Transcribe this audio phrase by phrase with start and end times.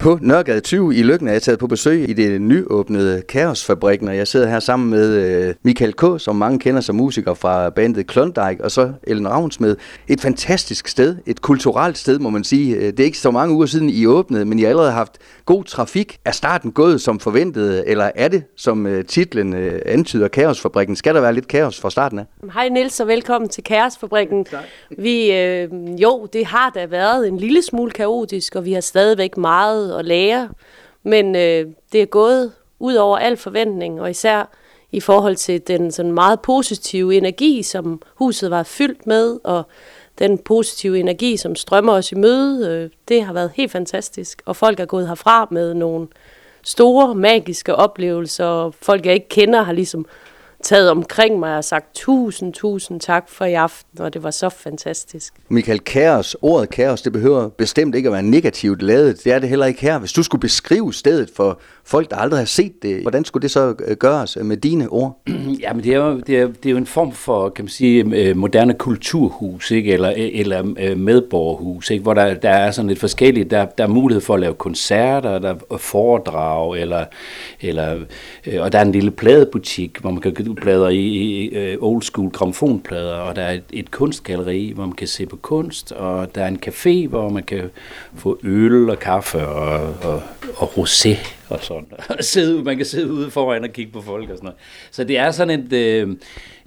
[0.00, 4.16] På Nørregade 20 i Lykken er jeg taget på besøg i det nyåbnede Kaosfabrikken, og
[4.16, 8.06] jeg sidder her sammen med øh, Michael K., som mange kender som musiker fra bandet
[8.06, 9.76] Klondike, og så Ellen Ravnsmed.
[10.08, 12.76] Et fantastisk sted, et kulturelt sted, må man sige.
[12.76, 15.18] Øh, det er ikke så mange uger siden, I åbnede, men I har allerede haft
[15.44, 16.18] god trafik.
[16.24, 19.54] Er starten gået som forventet, eller er det, som øh, titlen
[19.86, 20.96] antyder, Kaosfabrikken?
[20.96, 22.24] Skal der være lidt kaos fra starten af?
[22.54, 24.46] Hej Niels, og velkommen til Kaosfabrikken.
[24.98, 25.68] Vi, øh,
[26.02, 30.04] jo, det har da været en lille smule kaotisk, og vi har stadigvæk meget at
[30.04, 30.48] lære,
[31.02, 34.44] men øh, det er gået ud over al forventning, og især
[34.92, 39.62] i forhold til den sådan meget positive energi, som huset var fyldt med, og
[40.18, 44.42] den positive energi, som strømmer os i møde, øh, det har været helt fantastisk.
[44.46, 46.08] Og folk er gået herfra med nogle
[46.62, 50.06] store magiske oplevelser, og folk jeg ikke kender har ligesom
[50.62, 54.48] taget omkring mig og sagt tusind, tusind tak for i aften, og det var så
[54.48, 55.34] fantastisk.
[55.48, 59.24] Michael, kaos, ordet kaos, det behøver bestemt ikke at være negativt lavet.
[59.24, 59.98] Det er det heller ikke her.
[59.98, 63.50] Hvis du skulle beskrive stedet for folk, der aldrig har set det, hvordan skulle det
[63.50, 65.20] så øh, gøres øh, med dine ord?
[65.60, 67.70] Ja, men det er jo, det er, det er jo en form for, kan man
[67.70, 69.92] sige, øh, moderne kulturhus, ikke?
[69.92, 72.02] eller, eller medborgerhus, ikke?
[72.02, 73.50] hvor der, der er sådan lidt forskelligt.
[73.50, 77.04] Der, der er mulighed for at lave koncerter, der er foredrag, eller,
[77.60, 77.98] eller,
[78.58, 83.14] og der er en lille pladebutik, hvor man kan bladre i, i old school gramofonplader,
[83.14, 86.48] og der er et, et kunstgalleri, hvor man kan se på kunst, og der er
[86.48, 87.70] en café, hvor man kan
[88.14, 90.22] få øl og kaffe og, og,
[90.56, 91.86] og rosé og sådan.
[92.20, 94.58] sidde, man kan sidde ude foran og kigge på folk og sådan noget.
[94.90, 95.72] Så det er sådan et...
[95.72, 96.08] Øh,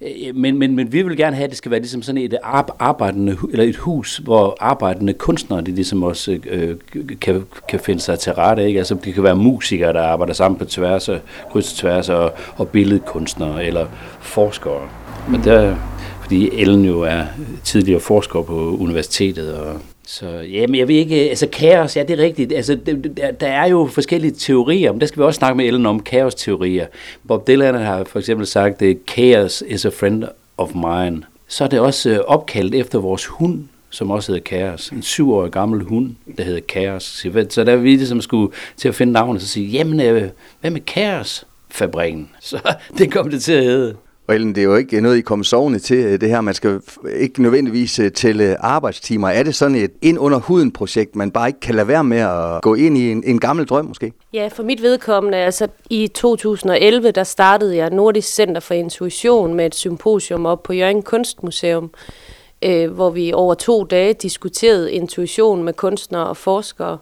[0.01, 2.37] øh men, men, men vi vil gerne have, at det skal være ligesom sådan et
[2.79, 6.77] arbejdende, eller et hus, hvor arbejdende kunstnere, de ligesom også øh,
[7.21, 8.67] kan, kan finde sig til rette.
[8.67, 8.77] Ikke?
[8.77, 11.19] Altså, det kan være musikere, der arbejder sammen på tværs, og,
[11.51, 13.87] kryds tværs, og, og billedkunstnere, eller
[14.21, 14.89] forskere.
[15.27, 15.33] Mm.
[15.33, 15.75] Og der,
[16.21, 17.23] fordi Ellen jo er
[17.63, 22.23] tidligere forsker på universitetet, og så jamen, jeg ved ikke, altså kaos, ja det er
[22.23, 25.65] rigtigt, altså der, der er jo forskellige teorier, men der skal vi også snakke med
[25.65, 26.87] Ellen om kaosteorier.
[27.27, 30.23] Bob Dylan har for eksempel sagt, chaos is a friend
[30.57, 31.23] of mine.
[31.47, 34.89] Så er det også øh, opkaldt efter vores hund, som også hedder Kaos.
[34.89, 37.25] En syvårig gammel hund, der hedder Kaos.
[37.49, 40.29] Så der er vi ligesom skulle til at finde navnet og sige, jamen, øh,
[40.61, 41.45] hvad med Kaos?
[41.73, 42.29] fabrikken.
[42.41, 43.95] Så det kom det til at hedde.
[44.27, 46.41] Og Ellen, det er jo ikke noget, I kommer sovende til øh, det her.
[46.41, 46.81] Man skal
[47.15, 49.29] ikke nødvendigvis øh, tælle arbejdstimer.
[49.29, 52.17] Er det sådan et ind under huden projekt, man bare ikke kan lade være med
[52.17, 54.13] at gå ind i en, en gammel drøm måske?
[54.33, 59.65] Ja, for mit vedkommende, altså i 2011, der startede jeg Nordisk Center for Intuition med
[59.65, 61.91] et symposium op på Jørgen Kunstmuseum,
[62.61, 66.97] øh, hvor vi over to dage diskuterede intuition med kunstnere og forskere.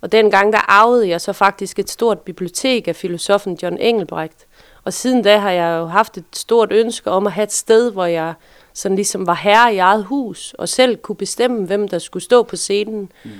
[0.00, 4.45] Og dengang der arvede jeg så faktisk et stort bibliotek af filosofen John Engelbrecht.
[4.86, 7.92] Og siden da har jeg jo haft et stort ønske om at have et sted,
[7.92, 8.34] hvor jeg
[8.74, 12.42] sådan ligesom var herre i eget hus, og selv kunne bestemme, hvem der skulle stå
[12.42, 13.12] på scenen.
[13.24, 13.30] Mm.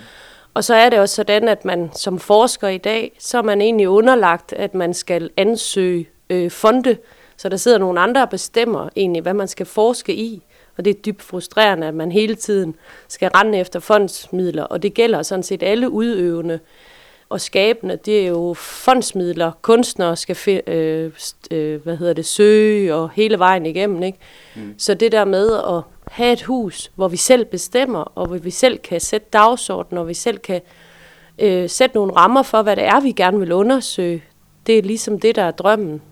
[0.55, 3.61] Og så er det også sådan, at man som forsker i dag, så er man
[3.61, 6.97] egentlig underlagt, at man skal ansøge øh, fonde,
[7.37, 10.43] så der sidder nogle andre og bestemmer egentlig, hvad man skal forske i.
[10.79, 12.75] Og det er dybt frustrerende, at man hele tiden
[13.09, 16.61] skal rende efter fondsmidler, og det gælder sådan set alle udøvende
[17.29, 21.13] og skabende, det er jo fondsmidler, kunstnere skal fi- øh,
[21.51, 24.03] øh, hvad hedder det, søge og hele vejen igennem.
[24.03, 24.19] Ikke?
[24.57, 24.75] Mm.
[24.79, 25.83] Så det der med at
[26.13, 30.09] have et hus, hvor vi selv bestemmer, og hvor vi selv kan sætte dagsordenen, og
[30.09, 30.61] vi selv kan
[31.39, 34.25] øh, sætte nogle rammer for, hvad det er, vi gerne vil undersøge,
[34.67, 36.03] det er ligesom det, der er drømmen.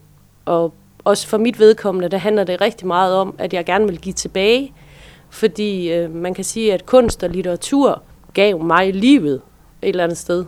[0.45, 0.75] Og
[1.05, 4.13] også for mit vedkommende, der handler det rigtig meget om, at jeg gerne vil give
[4.13, 4.73] tilbage,
[5.31, 8.03] fordi øh, man kan sige, at kunst og litteratur
[8.35, 9.43] gav mig livet
[9.83, 10.45] et eller andet sted.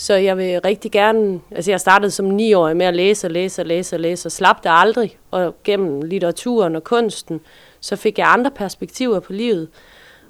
[0.00, 3.62] Så jeg vil rigtig gerne, altså jeg startede som 9-årig med at læse og læse
[3.62, 5.18] og læse og læse, og slap det aldrig.
[5.30, 7.40] Og gennem litteraturen og kunsten,
[7.80, 9.68] så fik jeg andre perspektiver på livet.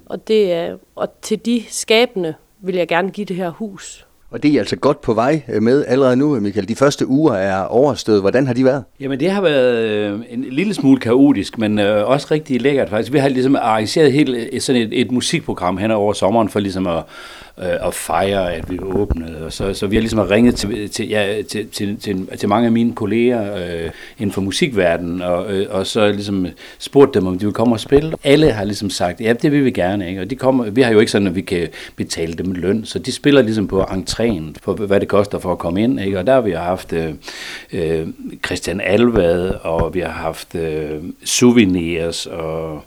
[0.06, 4.06] Og, det, og til de skabende vil jeg gerne give det her hus.
[4.30, 6.68] Og det er altså godt på vej øh, med allerede nu, Michael.
[6.68, 8.20] De første uger er overstået.
[8.20, 8.84] Hvordan har de været?
[9.00, 13.12] Jamen det har været øh, en lille smule kaotisk, men øh, også rigtig lækkert faktisk.
[13.12, 17.02] Vi har ligesom arrangeret helt sådan et, et musikprogram hen over sommeren for ligesom at,
[17.62, 19.44] øh, og fejre, at vi åbnede.
[19.46, 22.66] Og så, så vi har ligesom ringet til, til, ja, til, til, til, til mange
[22.66, 26.46] af mine kolleger øh, inden for musikverdenen, og, øh, og så ligesom
[26.78, 28.12] spurgt dem, om de vil komme og spille.
[28.24, 30.08] Alle har ligesom sagt, ja, det vil vi gerne.
[30.08, 30.20] Ikke?
[30.20, 32.98] Og de kommer, vi har jo ikke sådan, at vi kan betale dem løn, så
[32.98, 36.00] de spiller ligesom på entréen, på hvad det koster for at komme ind.
[36.00, 36.18] Ikke?
[36.18, 37.14] Og der har vi haft øh,
[37.72, 38.06] øh
[38.44, 42.84] Christian Alvad, og vi har haft øh, Souvenirs, og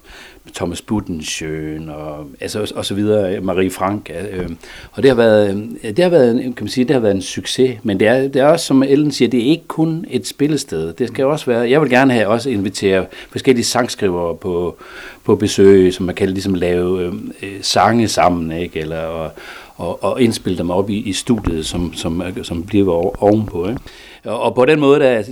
[0.55, 4.11] Thomas Buttensjøen og, altså, og så videre, Marie Frank.
[4.31, 4.49] Øh,
[4.91, 7.21] og det har, været, øh, det har været, kan man sige, det har været en
[7.21, 10.27] succes, men det er, det er også, som Ellen siger, det er ikke kun et
[10.27, 10.93] spillested.
[10.93, 14.77] Det skal også være, jeg vil gerne have også invitere forskellige sangskrivere på,
[15.23, 17.13] på besøg, som man kan ligesom lave øh,
[17.43, 18.79] øh sange sammen, ikke?
[18.79, 19.31] Eller, og,
[19.75, 23.67] og, og indspille dem op i, i studiet, som, som, øh, som bliver ovenpå.
[23.69, 23.81] Ikke?
[24.25, 25.23] Og, på den måde, der,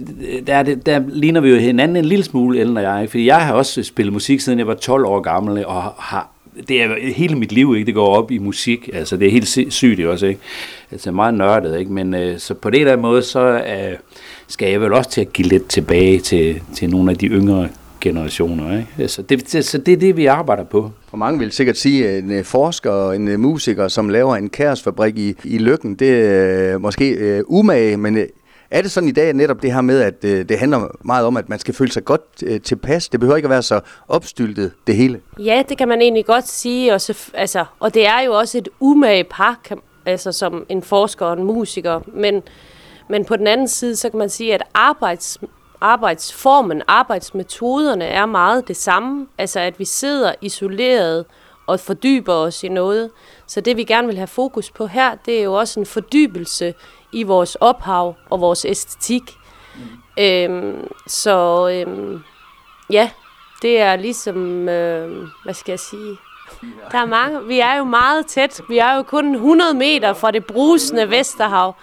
[0.48, 3.08] der, der, der ligner vi jo hinanden en lille smule, Ellen og jeg.
[3.10, 6.30] Fordi jeg har også spillet musik, siden jeg var 12 år gammel, og har
[6.68, 7.86] det er hele mit liv, ikke?
[7.86, 8.90] Det går op i musik.
[8.94, 10.42] Altså, det er helt sygt det også, ikke?
[10.92, 11.94] Altså, meget nørdet, ikke?
[11.94, 13.98] Men øh, så på det der måde, så øh,
[14.48, 17.70] skal jeg vel også til at give lidt tilbage til, til nogle af de yngre
[18.02, 18.78] generationer.
[18.78, 18.88] Ikke?
[19.00, 20.92] Altså, det, det, så det er det, vi arbejder på.
[21.12, 24.36] Og mange vil sikkert sige, at en øh, forsker og en øh, musiker, som laver
[24.36, 28.18] en kaosfabrik i, i Lykken, det er øh, måske øh, umage, men
[28.72, 31.38] er det sådan i dag netop det her med, at øh, det handler meget om,
[31.38, 33.10] at man skal føle sig godt øh, tilpas?
[33.10, 35.22] Det behøver ikke at være så opstyltet, det hele.
[35.40, 36.94] Ja, det kan man egentlig godt sige.
[36.94, 40.84] Og, så, altså, og det er jo også et umage par, kan, altså som en
[40.84, 42.00] forsker og en musiker.
[42.14, 42.44] Men,
[43.10, 45.40] men på den anden side, så kan man sige, at arbejds,
[45.82, 49.28] arbejdsformen, arbejdsmetoderne er meget det samme.
[49.38, 51.26] Altså at vi sidder isoleret
[51.68, 53.12] og fordyber os i noget.
[53.48, 56.74] Så det vi gerne vil have fokus på her, det er jo også en fordybelse
[57.12, 59.38] i vores ophav og vores æstetik.
[59.76, 60.24] Mm.
[60.24, 62.24] Øhm, så øhm,
[62.90, 63.10] ja,
[63.62, 66.18] det er ligesom, øh, hvad skal jeg sige,
[66.92, 70.32] der er mange, vi er jo meget tæt, vi er jo kun 100 meter fra
[70.32, 71.76] det brusende Vesterhav,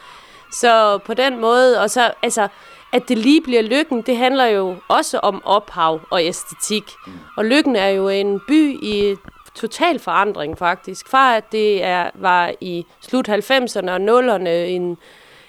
[0.53, 2.49] så på den måde, og så, altså,
[2.93, 6.93] at det lige bliver lykken, det handler jo også om ophav og æstetik.
[7.07, 7.13] Mm.
[7.37, 9.17] Og lykken er jo en by i
[9.59, 11.09] total forandring faktisk.
[11.09, 14.97] Fra at det er, var i slut 90'erne og 0'erne en,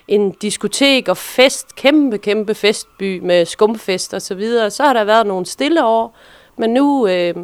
[0.08, 5.04] en diskotek og fest, kæmpe, kæmpe festby med skumfest og så videre, så har der
[5.04, 6.16] været nogle stille år.
[6.58, 7.36] Men nu, øh,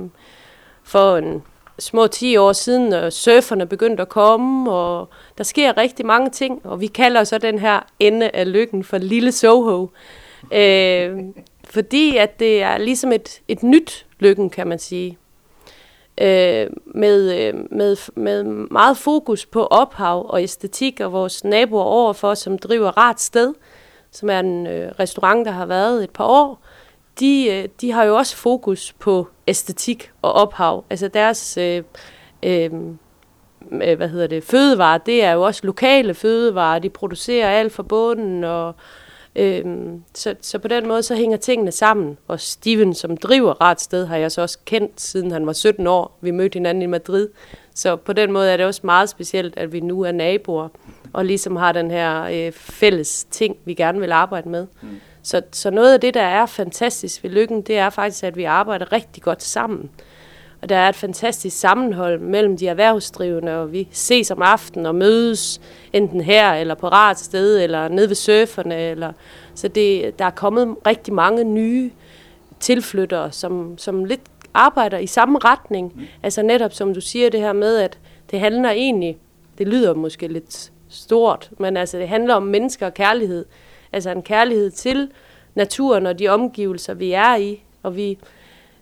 [0.84, 1.44] for en
[1.80, 6.62] små 10 år siden, og surferne begyndte at komme, og der sker rigtig mange ting,
[6.64, 9.90] og vi kalder så den her ende af lykken for Lille Soho.
[10.54, 11.20] Øh,
[11.64, 15.18] fordi at det er ligesom et, et nyt lykken, kan man sige
[16.22, 22.34] øh, med, øh, med, med meget fokus på ophav og æstetik, og vores naboer overfor,
[22.34, 23.54] som driver Rart Sted,
[24.12, 26.62] som er en øh, restaurant, der har været et par år,
[27.20, 30.84] de, øh, de har jo også fokus på æstetik og ophav.
[30.90, 31.84] Altså deres øh,
[32.44, 32.72] øh,
[33.72, 36.80] øh hvad hedder det, fødevarer, det er jo også lokale fødevarer.
[36.80, 38.76] De producerer alt fra bunden og
[39.36, 42.18] Øhm, så, så på den måde så hænger tingene sammen.
[42.28, 45.88] Og Steven, som driver Ret Sted, har jeg så også kendt, siden han var 17
[45.88, 46.18] år.
[46.22, 47.28] Vi mødte hinanden i Madrid.
[47.74, 50.68] Så på den måde er det også meget specielt, at vi nu er naboer,
[51.14, 54.68] og ligesom har den her øh, fælles ting, vi gerne vil arbejde med.
[54.82, 54.90] Mm.
[55.24, 58.44] Så, så noget af det, der er fantastisk ved Lykken, det er faktisk, at vi
[58.44, 59.90] arbejder rigtig godt sammen.
[60.66, 64.96] Og der er et fantastisk sammenhold mellem de erhvervsdrivende, og vi ses om aftenen og
[64.96, 65.62] mødes
[65.94, 68.76] enten her eller på rart sted, eller nede ved surferne.
[68.76, 69.12] Eller,
[69.56, 71.92] så det, der er kommet rigtig mange nye
[72.60, 74.22] tilflyttere, som, som lidt
[74.54, 75.94] arbejder i samme retning.
[75.96, 76.02] Mm.
[76.24, 78.00] Altså netop som du siger det her med, at
[78.32, 79.18] det handler egentlig,
[79.58, 83.46] det lyder måske lidt stort, men altså det handler om mennesker og kærlighed.
[83.92, 85.12] Altså en kærlighed til
[85.56, 87.64] naturen og de omgivelser, vi er i.
[87.84, 88.18] Og vi,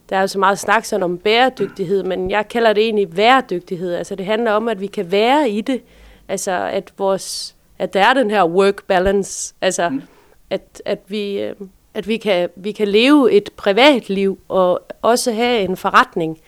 [0.09, 3.93] der er jo så meget snak sådan om bæredygtighed, men jeg kalder det egentlig væredygtighed.
[3.93, 5.81] Altså det handler om, at vi kan være i det.
[6.27, 9.53] Altså at, vores, at der er den her work balance.
[9.61, 10.01] Altså mm.
[10.49, 11.55] at, at, vi, øh,
[11.93, 16.39] at vi, kan, vi kan leve et privatliv og også have en forretning.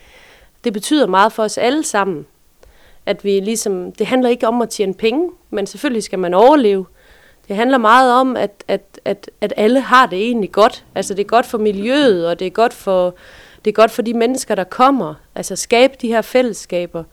[0.64, 2.26] Det betyder meget for os alle sammen.
[3.06, 6.86] At vi ligesom, det handler ikke om at tjene penge, men selvfølgelig skal man overleve.
[7.48, 10.84] Det handler meget om, at, at, at, at alle har det egentlig godt.
[10.94, 13.14] Altså det er godt for miljøet, og det er godt for,
[13.66, 15.14] det er godt for de mennesker, der kommer.
[15.34, 17.04] Altså skabe de her fællesskaber.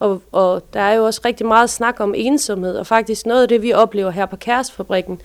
[0.00, 3.48] Og, og der er jo også rigtig meget snak om ensomhed, og faktisk noget af
[3.48, 5.20] det, vi oplever her på Kærestfabrikken,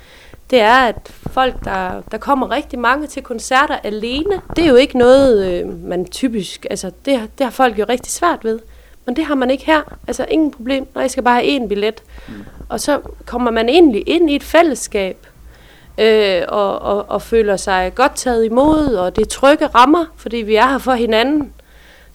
[0.50, 0.96] det er, at
[1.32, 5.84] folk, der, der kommer rigtig mange til koncerter alene, det er jo ikke noget, øh,
[5.84, 8.60] man typisk, altså det, det har folk jo rigtig svært ved.
[9.06, 9.82] Men det har man ikke her.
[10.08, 10.88] Altså ingen problem.
[10.94, 12.04] når jeg skal bare have én billet.
[12.28, 12.34] Mm.
[12.70, 15.28] Og så kommer man egentlig ind i et fællesskab,
[15.98, 20.38] øh, og, og, og føler sig godt taget imod, og det er trygge rammer, fordi
[20.38, 21.54] vi er her for hinanden.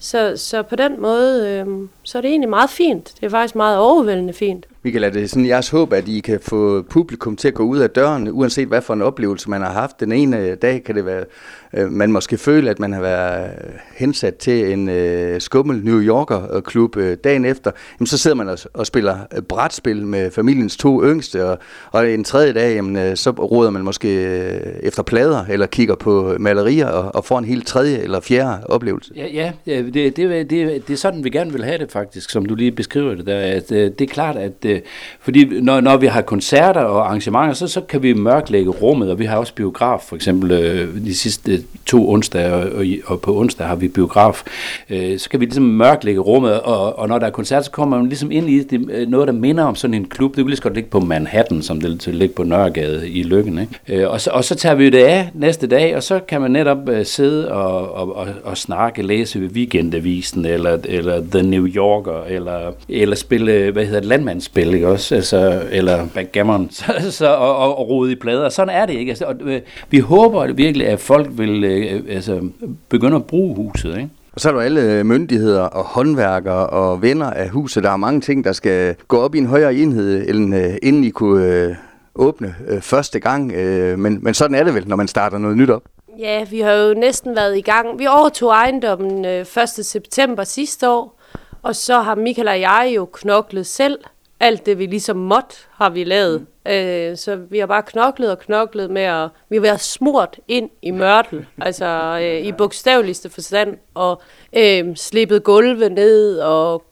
[0.01, 3.13] Så, så på den måde, øh, så er det egentlig meget fint.
[3.19, 4.65] Det er faktisk meget overvældende fint.
[4.83, 7.77] Michael, er det sådan jeres håb, at I kan få publikum til at gå ud
[7.77, 9.99] af døren, uanset hvad for en oplevelse man har haft?
[9.99, 11.25] Den ene øh, dag kan det være,
[11.73, 16.01] øh, man måske føle, at man har været øh, hensat til en øh, skummel New
[16.01, 17.71] Yorker-klub øh, øh, dagen efter.
[17.99, 21.59] Jamen, så sidder man og, og spiller øh, brætspil med familiens to yngste, og,
[21.91, 25.95] og en tredje dag, jamen, øh, så råder man måske øh, efter plader, eller kigger
[25.95, 29.13] på malerier, og, og får en helt tredje eller fjerde oplevelse.
[29.15, 30.49] Ja, ja det, det, det,
[30.87, 33.39] det, er sådan, vi gerne vil have det faktisk, som du lige beskriver det der.
[33.39, 34.79] At, øh, det er klart, at øh,
[35.19, 39.19] fordi når, når vi har koncerter og arrangementer, så, så kan vi mørklægge rummet, og
[39.19, 43.67] vi har også biograf, for eksempel øh, de sidste to onsdage, og, og, på onsdag
[43.67, 44.43] har vi biograf.
[44.89, 47.97] Øh, så kan vi ligesom mørklægge rummet, og, og når der er koncert, så kommer
[47.97, 50.35] man ligesom ind i det, øh, noget, der minder om sådan en klub.
[50.35, 53.23] Det vil lige så godt ligge på Manhattan, som det ligger ligge på Nørregade i
[53.23, 53.59] Lykken.
[53.59, 54.03] Ikke?
[54.03, 56.51] Øh, og, så, og så tager vi det af næste dag, og så kan man
[56.51, 61.67] netop øh, sidde og, og, og, og snakke, læse ved Weekendavisen, eller, eller The New
[61.67, 65.15] Yorker, eller, eller spille, hvad hedder det, landmandsspil, ikke også?
[65.15, 68.49] Altså, eller backgammon, så, så, og, og, og rode i plader.
[68.49, 69.09] Sådan er det ikke.
[69.09, 72.49] Altså, og, øh, vi håber virkelig, at folk vil øh, altså,
[72.89, 74.09] begynde at bruge huset, ikke?
[74.33, 77.83] Og så er der alle myndigheder og håndværkere og venner af huset.
[77.83, 81.03] Der er mange ting, der skal gå op i en højere enhed, end øh, inden
[81.03, 81.75] I kunne øh,
[82.15, 83.51] åbne øh, første gang.
[83.51, 85.83] Øh, men, men sådan er det vel, når man starter noget nyt op.
[86.19, 87.99] Ja, vi har jo næsten været i gang.
[87.99, 89.45] Vi overtog ejendommen øh, 1.
[89.85, 91.19] september sidste år,
[91.61, 93.97] og så har Michael og jeg jo knoklet selv.
[94.39, 96.45] Alt det, vi ligesom måtte, har vi lavet.
[96.69, 99.29] Øh, så vi har bare knoklet og knoklet med at...
[99.49, 104.21] Vi har været smurt ind i mørtel, altså øh, i bogstaveligste forstand, og
[104.53, 106.83] øh, slippet gulve ned og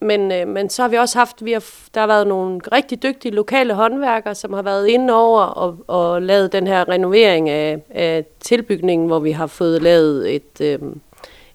[0.00, 1.64] men, øh, men så har vi også haft, vi har,
[1.94, 6.22] der har været nogle rigtig dygtige lokale håndværkere, som har været inde over og, og
[6.22, 10.78] lavet den her renovering af, af tilbygningen, hvor vi har fået lavet et, øh,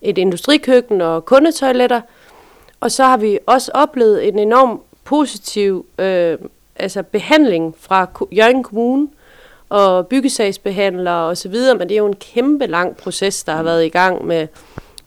[0.02, 2.02] et industrikøkken og kundetoiletter.
[2.80, 6.38] Og så har vi også oplevet en enorm positiv øh,
[6.76, 9.08] altså behandling fra Jørgen Kommune
[9.70, 13.90] og byggesagsbehandlere osv., men det er jo en kæmpe lang proces, der har været i
[13.90, 14.48] gang med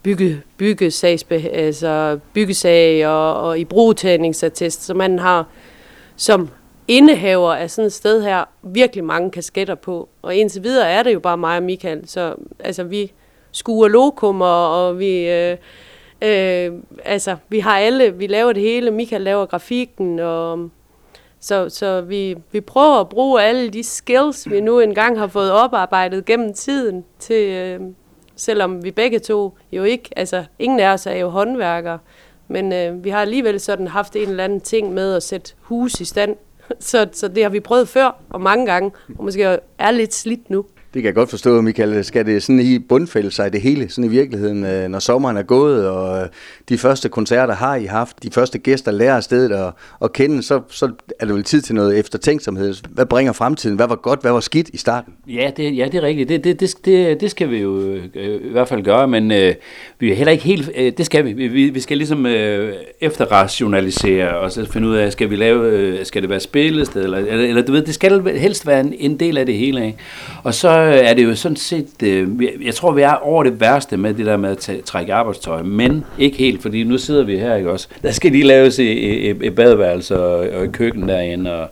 [0.02, 5.46] bygge, byggesagsbe, altså byggesag og, og i brugtagningsattest, så man har
[6.16, 6.48] som
[6.88, 10.08] indehaver af sådan et sted her virkelig mange kasketter på.
[10.22, 13.12] Og indtil videre er det jo bare mig og Michael, så altså vi
[13.52, 15.28] skuer lokummer, og vi...
[15.30, 15.56] Øh,
[16.22, 16.72] øh,
[17.04, 20.70] altså, vi har alle, vi laver det hele, Michael laver grafikken, og
[21.44, 25.52] så, så vi, vi prøver at bruge alle de skills, vi nu engang har fået
[25.52, 27.80] oparbejdet gennem tiden, til, øh,
[28.36, 31.98] selvom vi begge to jo ikke, altså ingen af os er jo håndværkere,
[32.48, 36.00] men øh, vi har alligevel sådan haft en eller anden ting med at sætte hus
[36.00, 36.36] i stand.
[36.80, 40.50] Så, så det har vi prøvet før, og mange gange, og måske er lidt slidt
[40.50, 40.64] nu.
[40.94, 42.04] Det kan jeg godt forstå, Michael.
[42.04, 45.42] Skal det sådan i bundfælde sig det hele, sådan i virkeligheden, øh, når sommeren er
[45.42, 46.28] gået, og øh,
[46.68, 49.72] de første koncerter har I haft, de første gæster lærer stedet at,
[50.02, 52.74] at kende, så, så er det vel tid til noget eftertænksomhed.
[52.90, 53.76] Hvad bringer fremtiden?
[53.76, 55.12] Hvad var godt, hvad var skidt i starten?
[55.28, 56.28] Ja, det, ja, det er rigtigt.
[56.28, 59.54] Det, det, det, det, det skal vi jo øh, i hvert fald gøre, men øh,
[59.98, 60.70] vi er heller ikke helt...
[60.76, 61.32] Øh, det skal vi.
[61.32, 65.70] Vi, vi skal ligesom øh, efterrationalisere, og så finde ud af, skal vi lave...
[65.70, 68.94] Øh, skal det være spillested, eller, eller, eller du ved, det skal helst være en,
[68.98, 69.98] en del af det hele, ikke?
[70.42, 72.28] Og så er det jo sådan set, øh,
[72.64, 76.04] jeg tror vi er over det værste med det der med at trække arbejdstøj, men
[76.18, 77.88] ikke helt, fordi nu sidder vi her, ikke også?
[78.02, 81.68] Der skal lige laves et, et, et badeværelse og, og et køkken derinde, og,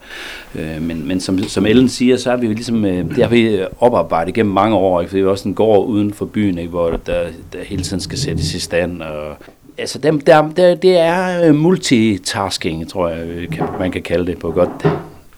[0.54, 3.28] øh, men, men som, som Ellen siger, så er vi jo ligesom, øh, det har
[3.28, 5.10] vi oparbejdet gennem mange år, ikke?
[5.10, 6.70] for vi er også en gård uden for byen, ikke?
[6.70, 9.36] hvor der, der hele tiden skal sættes i stand, og
[9.78, 14.38] altså dem, der, der, det er øh, multitasking, tror jeg, øh, man kan kalde det
[14.38, 14.86] på godt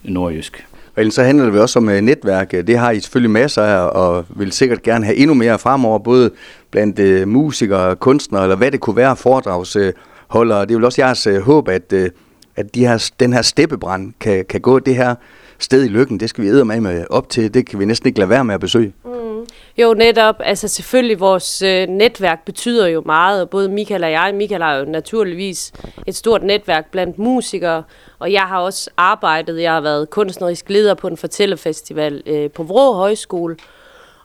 [0.02, 0.64] nordjysk.
[0.96, 2.50] Og så handler det også om øh, netværk.
[2.50, 6.30] Det har I selvfølgelig masser af, og vil sikkert gerne have endnu mere fremover, både
[6.70, 10.60] blandt øh, musikere, kunstnere, eller hvad det kunne være, foredragsholdere.
[10.60, 11.92] Det er vel også jeres øh, håb, at,
[12.56, 15.14] at de her, den her steppebrand kan, kan gå det her
[15.58, 16.20] sted i lykken.
[16.20, 17.54] Det skal vi æde med op til.
[17.54, 18.92] Det kan vi næsten ikke lade være med at besøge.
[19.04, 19.13] Mm.
[19.78, 20.36] Jo, netop.
[20.40, 24.76] Altså selvfølgelig, vores øh, netværk betyder jo meget, og både Michael og jeg, Michael har
[24.76, 25.72] jo naturligvis
[26.06, 27.82] et stort netværk blandt musikere,
[28.18, 32.62] og jeg har også arbejdet, jeg har været kunstnerisk leder på en fortællefestival øh, på
[32.62, 33.56] Vrå Højskole,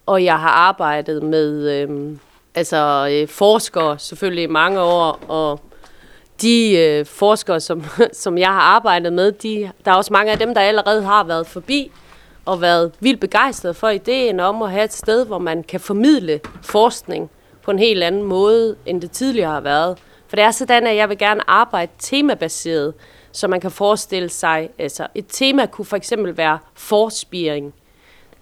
[0.05, 2.17] og jeg har arbejdet med øh,
[2.55, 5.59] altså, øh, forskere selvfølgelig i mange år, og
[6.41, 7.83] de øh, forskere, som,
[8.23, 11.23] som jeg har arbejdet med, de, der er også mange af dem, der allerede har
[11.23, 11.91] været forbi,
[12.45, 16.39] og været vildt begejstret for ideen om at have et sted, hvor man kan formidle
[16.61, 17.29] forskning
[17.61, 19.97] på en helt anden måde, end det tidligere har været.
[20.27, 22.93] For det er sådan, at jeg vil gerne arbejde temabaseret,
[23.31, 27.73] så man kan forestille sig, altså et tema kunne for eksempel være forspiring.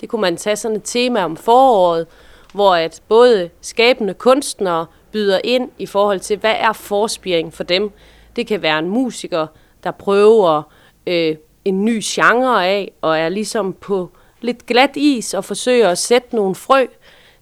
[0.01, 2.07] Det kunne man tage sådan et tema om foråret,
[2.53, 7.91] hvor at både skabende kunstnere byder ind i forhold til, hvad er forspiring for dem.
[8.35, 9.47] Det kan være en musiker,
[9.83, 10.63] der prøver
[11.07, 11.35] øh,
[11.67, 14.09] en ny genre af, og er ligesom på
[14.41, 16.85] lidt glat is og forsøger at sætte nogle frø.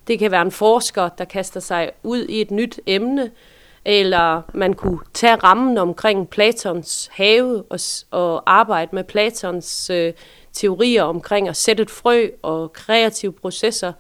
[0.08, 3.32] Det kan være en forsker, der kaster sig ud i et nyt emne,
[3.86, 7.80] eller man kunne tage rammen omkring Platons have og,
[8.12, 10.14] og arbejde med Platons øh,
[10.54, 13.94] teorier omkring at sætte et frø og kreative processer.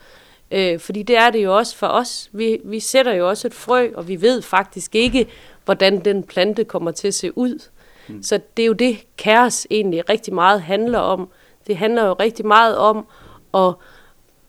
[0.51, 2.29] Øh, fordi det er det jo også for os.
[2.31, 5.27] Vi, vi sætter jo også et frø, og vi ved faktisk ikke,
[5.65, 7.59] hvordan den plante kommer til at se ud.
[8.07, 8.23] Mm.
[8.23, 11.29] Så det er jo det, kaos egentlig rigtig meget handler om.
[11.67, 13.07] Det handler jo rigtig meget om
[13.53, 13.73] at,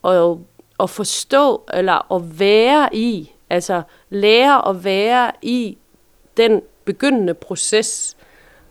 [0.04, 0.36] at,
[0.80, 5.78] at forstå eller at være i, altså lære at være i
[6.36, 8.16] den begyndende proces,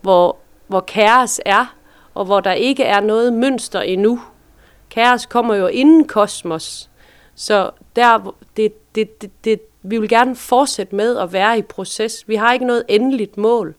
[0.00, 1.76] hvor, hvor kaos er,
[2.14, 4.20] og hvor der ikke er noget mønster endnu.
[4.90, 6.90] Kaos kommer jo inden kosmos,
[7.34, 12.28] så der, det, det, det, det, vi vil gerne fortsætte med at være i proces.
[12.28, 13.74] Vi har ikke noget endeligt mål,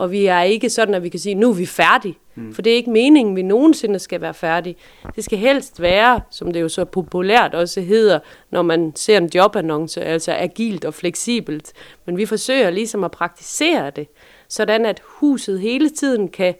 [0.00, 2.18] og vi er ikke sådan, at vi kan sige, nu er vi færdige.
[2.34, 2.54] Mm.
[2.54, 4.76] For det er ikke meningen, vi nogensinde skal være færdige.
[5.16, 8.18] Det skal helst være, som det jo så populært også hedder,
[8.50, 11.72] når man ser en jobannonce, altså agilt og fleksibelt.
[12.06, 14.06] Men vi forsøger ligesom at praktisere det,
[14.48, 16.54] sådan at huset hele tiden kan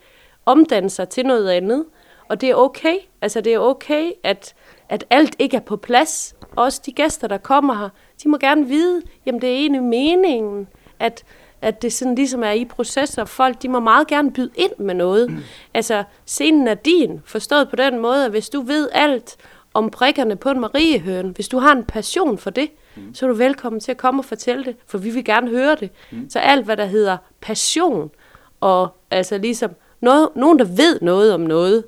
[0.47, 1.85] omdanne sig til noget andet.
[2.29, 2.97] Og det er okay.
[3.23, 4.55] Altså det er okay, at,
[4.89, 6.35] at alt ikke er på plads.
[6.57, 7.89] Også de gæster, der kommer her,
[8.23, 10.69] de må gerne vide, jamen det er egentlig meningen,
[10.99, 11.25] at,
[11.63, 13.25] at det sådan ligesom er i processer.
[13.25, 15.31] Folk, de må meget gerne byde ind med noget.
[15.31, 15.39] Mm.
[15.75, 19.37] Altså, scenen er din, forstået på den måde, at hvis du ved alt
[19.75, 23.15] om prikkerne på en mariehøn, hvis du har en passion for det, mm.
[23.15, 25.75] så er du velkommen til at komme og fortælle det, for vi vil gerne høre
[25.75, 25.91] det.
[26.11, 26.31] Mm.
[26.31, 28.11] Så alt, hvad der hedder passion,
[28.61, 31.85] og altså ligesom noget, nogen, der ved noget om noget,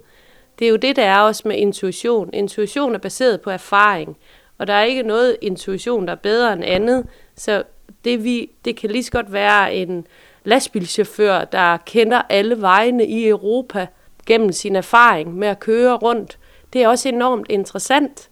[0.59, 2.31] det er jo det, der er også med intuition.
[2.33, 4.17] Intuition er baseret på erfaring,
[4.59, 7.07] og der er ikke noget intuition, der er bedre end andet.
[7.37, 7.63] Så
[8.05, 10.07] det, vi, det kan lige så godt være en
[10.45, 13.87] lastbilchauffør, der kender alle vejene i Europa
[14.27, 16.39] gennem sin erfaring med at køre rundt.
[16.73, 18.31] Det er også enormt interessant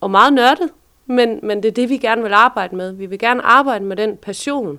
[0.00, 0.70] og meget nørdet,
[1.06, 2.92] men, men det er det, vi gerne vil arbejde med.
[2.92, 4.78] Vi vil gerne arbejde med den passion,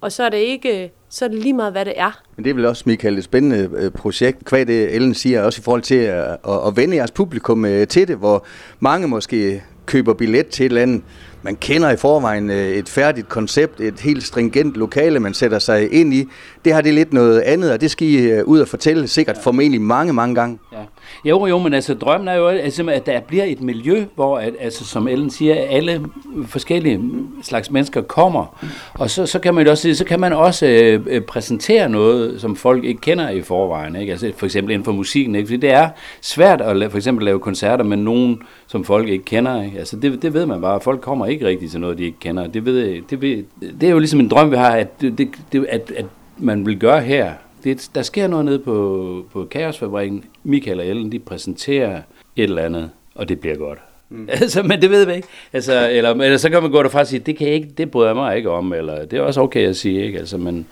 [0.00, 2.22] og så er det ikke så er det lige meget, hvad det er.
[2.36, 5.60] Men det er vel også, Michael, et spændende øh, projekt, hvad det Ellen siger, også
[5.60, 8.46] i forhold til at, at, at vende jeres publikum øh, til det, hvor
[8.80, 11.02] mange måske køber billet til et eller andet
[11.44, 15.92] man kender i forvejen øh, et færdigt koncept, et helt stringent lokale, man sætter sig
[15.92, 16.28] ind i.
[16.64, 19.38] Det har det lidt noget andet, og det skal I øh, ud og fortælle sikkert
[19.42, 20.58] formentlig mange, mange gange.
[20.72, 20.78] Ja.
[21.24, 24.54] Jo, jo, men altså drømmen er jo, altså, at der bliver et miljø, hvor, at,
[24.60, 26.00] altså, som Ellen siger, alle
[26.46, 27.00] forskellige
[27.42, 28.60] slags mennesker kommer,
[28.94, 32.56] og så, så kan man jo også, så kan man også øh, præsentere noget, som
[32.56, 34.12] folk ikke kender i forvejen, ikke?
[34.12, 35.46] Altså, for eksempel inden for musikken, ikke?
[35.46, 35.88] fordi det er
[36.20, 39.62] svært at lave, for eksempel lave koncerter med nogen, som folk ikke kender.
[39.62, 39.78] Ikke?
[39.78, 42.46] Altså, det, det ved man bare, folk kommer ikke rigtig til noget, de ikke kender.
[42.46, 43.44] Det, ved, det, ved,
[43.80, 46.06] det er jo ligesom en drøm, vi har, at, det, det, at, at
[46.38, 47.32] man vil gøre her,
[47.64, 50.24] det, der sker noget nede på, på Kaosfabrikken.
[50.44, 51.96] Michael og Ellen, de præsenterer
[52.36, 53.78] et eller andet, og det bliver godt.
[54.10, 54.28] Mm.
[54.40, 55.28] altså, men det ved vi ikke.
[55.52, 57.90] Altså, eller, eller så kan man gå derfra og sige, det kan jeg ikke, det
[57.90, 60.18] bryder jeg mig ikke om, eller det er også okay at sige, ikke?
[60.18, 60.66] Altså, men,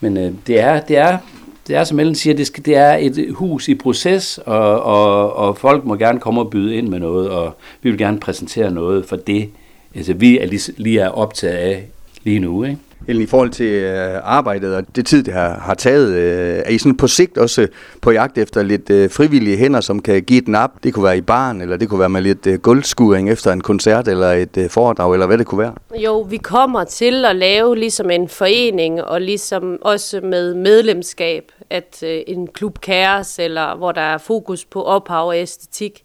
[0.00, 1.18] men øh, det, er, det, er,
[1.66, 5.36] det er, som Ellen siger, det, skal, det er et hus i proces, og, og,
[5.36, 8.70] og folk må gerne komme og byde ind med noget, og vi vil gerne præsentere
[8.70, 9.48] noget for det,
[9.94, 11.88] altså, vi er lige, lige er optaget af
[12.24, 12.64] lige nu.
[12.64, 12.78] Ikke?
[13.08, 16.70] Ellen, i forhold til øh, arbejdet og det tid, det har, har taget, øh, er
[16.70, 17.68] I sådan på sigt også
[18.02, 20.70] på jagt efter lidt øh, frivillige hænder, som kan give et nap?
[20.82, 23.60] Det kunne være i barn, eller det kunne være med lidt øh, guldskuring efter en
[23.60, 25.74] koncert, eller et øh, foredrag, eller hvad det kunne være?
[25.96, 32.02] Jo, vi kommer til at lave ligesom en forening, og ligesom også med medlemskab, at
[32.02, 36.02] øh, en klub kæres, eller hvor der er fokus på ophav og æstetik,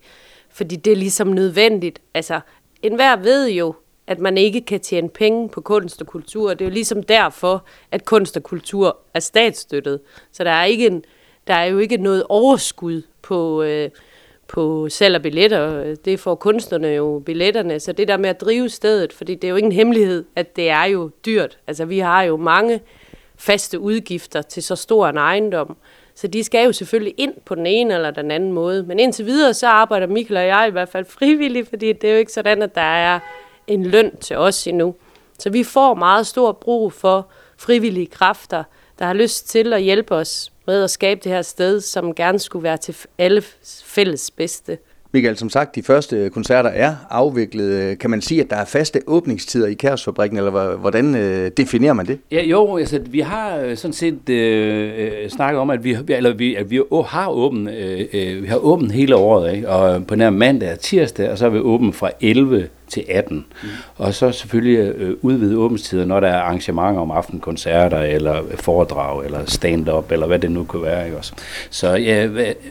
[0.51, 1.99] fordi det er ligesom nødvendigt.
[2.13, 2.39] Altså,
[2.83, 3.75] enhver ved jo,
[4.07, 6.49] at man ikke kan tjene penge på kunst og kultur.
[6.49, 9.99] Det er jo ligesom derfor, at kunst og kultur er statsstøttet.
[10.31, 11.03] Så der er, ikke en,
[11.47, 13.89] der er jo ikke noget overskud på, øh,
[14.47, 15.95] på salg af billetter.
[15.95, 17.79] Det får kunstnerne jo billetterne.
[17.79, 20.55] Så det der med at drive stedet, fordi det er jo ikke en hemmelighed, at
[20.55, 21.57] det er jo dyrt.
[21.67, 22.81] Altså vi har jo mange
[23.37, 25.77] faste udgifter til så stor en ejendom.
[26.15, 28.83] Så de skal jo selvfølgelig ind på den ene eller den anden måde.
[28.83, 32.11] Men indtil videre, så arbejder Michael og jeg i hvert fald frivilligt, fordi det er
[32.13, 33.19] jo ikke sådan, at der er
[33.67, 34.95] en løn til os endnu.
[35.39, 38.63] Så vi får meget stor brug for frivillige kræfter,
[38.99, 42.39] der har lyst til at hjælpe os med at skabe det her sted, som gerne
[42.39, 43.43] skulle være til alle
[43.85, 44.77] fælles bedste.
[45.15, 47.99] Michael, som sagt, de første koncerter er afviklet.
[47.99, 52.05] Kan man sige, at der er faste åbningstider i Kærsfabrikken, eller hvordan øh, definerer man
[52.05, 52.19] det?
[52.31, 56.33] Ja, jo, altså, vi har øh, sådan set øh, øh, snakket om, at vi, eller
[56.33, 59.69] vi, at vi har åben, øh, øh, vi har åbent hele året, ikke?
[59.69, 63.05] og på den her mandag og tirsdag, og så er vi åben fra 11 til
[63.09, 63.45] 18.
[63.63, 63.69] Mm.
[63.95, 69.39] Og så selvfølgelig øh, udvide åbningstider, når der er arrangementer om aftenkoncerter, eller foredrag, eller
[69.45, 71.05] stand-up, eller hvad det nu kunne være.
[71.05, 71.33] Ikke også?
[71.69, 72.29] Så ja,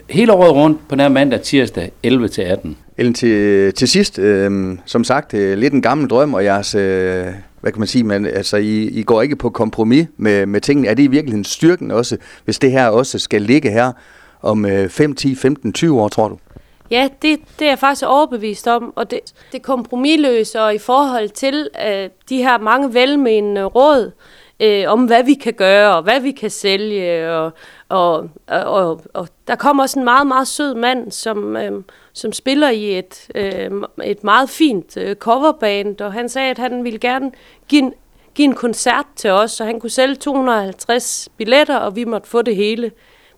[0.09, 2.77] hele året rundt på den her mandag tirsdag, 11 til 18.
[2.97, 6.75] Ellen, til, øh, til sidst, øh, som sagt, øh, lidt en gammel drøm, og jeres,
[6.75, 7.25] øh,
[7.61, 10.87] hvad kan man sige, men, altså, I, I går ikke på kompromis med, med tingene.
[10.87, 13.91] Er det i virkeligheden styrken også, hvis det her også skal ligge her
[14.41, 16.37] om øh, 5, 10, 15, 20 år, tror du?
[16.91, 19.19] Ja, det, det er jeg faktisk overbevist om, og det,
[19.51, 24.11] det kompromilløse og i forhold til øh, de her mange velmenende råd,
[24.59, 27.51] øh, om hvad vi kan gøre, og hvad vi kan sælge, og,
[27.89, 32.69] og, og, og der kommer også en meget, meget sød mand, som, øh, som spiller
[32.69, 33.71] i et, øh,
[34.03, 37.31] et meget fint øh, coverband, og han sagde, at han ville gerne
[37.67, 37.93] give en,
[38.35, 42.41] give en koncert til os, så han kunne sælge 250 billetter, og vi måtte få
[42.41, 42.91] det hele.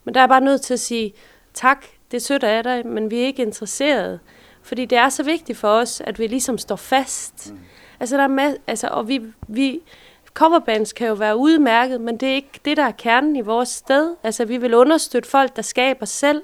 [0.04, 1.14] Men der er bare nødt til at sige,
[1.54, 4.20] tak, det er sødt af dig, men vi er ikke interesserede.
[4.62, 7.52] Fordi det er så vigtigt for os, at vi ligesom står fast.
[7.52, 7.60] Mm.
[8.00, 9.82] Altså, der er altså, og vi, vi,
[10.38, 13.70] coverbands kan jo være udmærket, men det er ikke det, der er kernen i vores
[13.70, 14.16] sted.
[14.24, 16.42] Altså, vi vil understøtte folk, der skaber selv,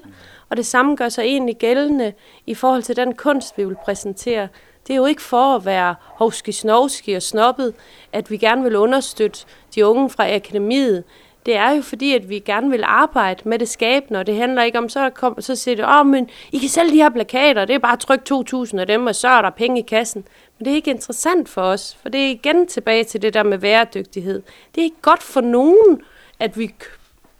[0.48, 2.12] og det samme gør sig egentlig gældende
[2.46, 4.48] i forhold til den kunst, vi vil præsentere.
[4.86, 7.74] Det er jo ikke for at være hovski snovski og snobbet,
[8.12, 11.04] at vi gerne vil understøtte de unge fra akademiet.
[11.46, 14.62] Det er jo fordi, at vi gerne vil arbejde med det skabende, og det handler
[14.62, 17.10] ikke om, så, kom, så siger det, åh, oh, men I kan sælge de her
[17.10, 20.24] plakater, det er bare tryk 2.000 af dem, og så er der penge i kassen.
[20.58, 23.42] Men det er ikke interessant for os, for det er igen tilbage til det der
[23.42, 24.42] med væredygtighed.
[24.74, 26.00] Det er ikke godt for nogen,
[26.40, 26.74] at vi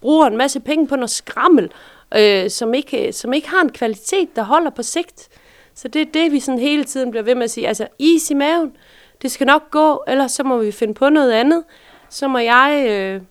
[0.00, 1.70] bruger en masse penge på noget skrammel,
[2.16, 5.28] øh, som, ikke, som ikke har en kvalitet, der holder på sigt.
[5.74, 8.30] Så det er det, vi sådan hele tiden bliver ved med at sige, altså is
[8.30, 8.76] i maven,
[9.22, 11.64] det skal nok gå, ellers så må vi finde på noget andet.
[12.08, 13.22] Så må jeg øh,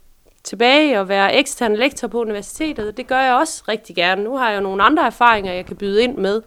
[0.44, 2.98] tilbage og være ekstern lektor på universitetet.
[2.98, 4.24] Det gør jeg også rigtig gerne.
[4.24, 6.42] Nu har jeg jo nogle andre erfaringer, jeg kan byde ind med.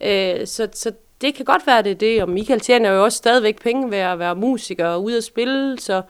[0.00, 3.18] Øh, så, så det kan godt være, det er det, og Michael tjener jo også
[3.18, 6.02] stadigvæk penge ved at være musiker og ude at spille, så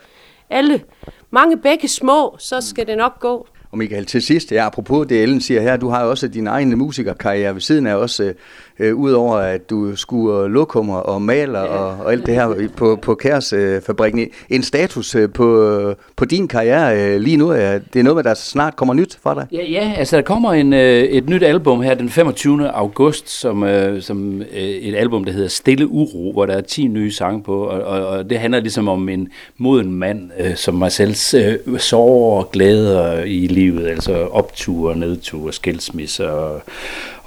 [0.51, 0.83] alle,
[1.31, 3.47] mange begge små, så skal det nok gå.
[3.71, 6.47] Og Michael, til sidst, ja, apropos det Ellen siger her, du har jo også din
[6.47, 8.35] egen musikerkarriere ved siden af også, øh,
[8.79, 11.67] øh, udover at du skulle lokummer og maler ja.
[11.67, 14.21] og, og alt det her på, på Kærsfabrikken.
[14.21, 18.25] Øh, en status øh, på, på din karriere øh, lige nu, er det er noget,
[18.25, 19.47] der snart kommer nyt for dig?
[19.53, 22.71] Ja, ja altså der kommer en, øh, et nyt album her den 25.
[22.71, 26.87] august, som, øh, som øh, et album, der hedder Stille Uro, hvor der er 10
[26.87, 30.75] nye sange på, og, og, og det handler ligesom om en moden mand, øh, som
[30.75, 36.63] mig selv øh, sover og glæder i livet, altså opture, nedture, skilsmisser og,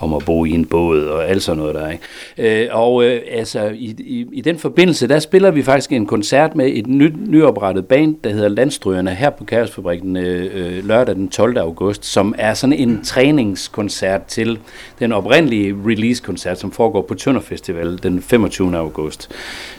[0.02, 1.90] om at bo i en båd og alt sådan noget der.
[1.90, 2.64] Ikke?
[2.64, 6.56] Øh, og øh, altså, i, i, i den forbindelse, der spiller vi faktisk en koncert
[6.56, 11.30] med et nyt, nyoprettet band, der hedder Landstrygerne, her på Kaosfabrikken øh, øh, lørdag den
[11.30, 11.58] 12.
[11.58, 14.60] august, som er sådan en træningskoncert til
[15.00, 18.78] den oprindelige release-koncert, som foregår på Tønder Festival den 25.
[18.78, 19.30] august.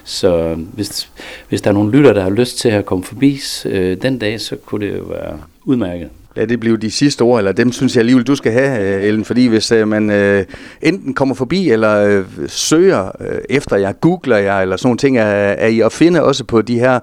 [0.04, 1.10] Så hvis,
[1.48, 4.40] hvis der er nogle lytter, der har lyst til at komme forbi øh, den dag,
[4.40, 7.94] så kunne det jo være udmærket lad det blive de sidste ord, eller dem synes
[7.94, 10.44] jeg alligevel, du skal have, øh, Ellen, fordi hvis uh, man øh,
[10.82, 15.18] enten kommer forbi, eller øh, søger øh, efter jer, googler jer, eller sådan nogle ting,
[15.18, 17.00] er, er I at finde også på de her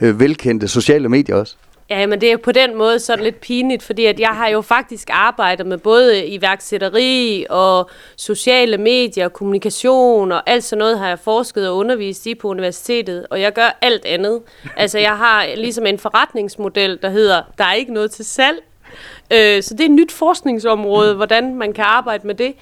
[0.00, 1.56] øh, velkendte sociale medier også?
[1.90, 4.60] Ja, men det er på den måde sådan lidt pinligt, fordi at jeg har jo
[4.60, 11.18] faktisk arbejdet med både iværksætteri og sociale medier, kommunikation og alt sådan noget har jeg
[11.18, 14.40] forsket og undervist i på universitetet, og jeg gør alt andet.
[14.76, 18.58] Altså jeg har ligesom en forretningsmodel, der hedder, der er ikke noget til salg,
[19.32, 22.54] Øh, så det er et nyt forskningsområde, hvordan man kan arbejde med det.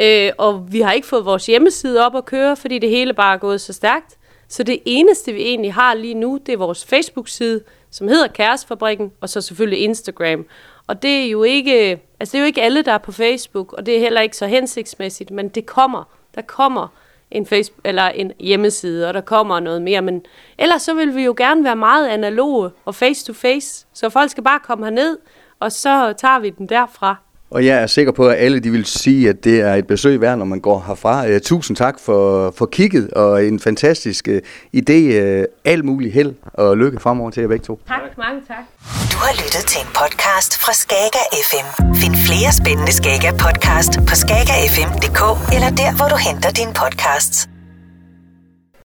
[0.00, 3.34] Øh, og vi har ikke fået vores hjemmeside op at køre, fordi det hele bare
[3.34, 4.18] er gået så stærkt.
[4.48, 9.12] Så det eneste, vi egentlig har lige nu, det er vores Facebook-side, som hedder Kæresfabrikken,
[9.20, 10.44] og så selvfølgelig Instagram.
[10.86, 13.72] Og det er jo ikke, altså det er jo ikke alle, der er på Facebook,
[13.72, 16.04] og det er heller ikke så hensigtsmæssigt, men det kommer.
[16.34, 16.88] Der kommer
[17.30, 20.02] en, Facebook, eller en hjemmeside, og der kommer noget mere.
[20.02, 20.22] Men
[20.58, 24.60] ellers så vil vi jo gerne være meget analoge og face-to-face, så folk skal bare
[24.60, 25.18] komme herned,
[25.60, 27.16] og så tager vi den derfra.
[27.50, 30.20] Og jeg er sikker på, at alle de vil sige, at det er et besøg
[30.20, 31.26] værd, når man går herfra.
[31.26, 34.36] Uh, tusind tak for, for kigget, og en fantastisk uh,
[34.76, 34.98] idé.
[35.22, 37.80] Uh, alt muligt held og lykke fremover til jer begge to.
[37.88, 38.64] Tak, mange tak.
[39.12, 41.94] Du har lyttet til en podcast fra Skager FM.
[41.94, 45.20] Find flere spændende Skager podcast på skagerfm.dk
[45.54, 47.57] eller der, hvor du henter dine podcasts.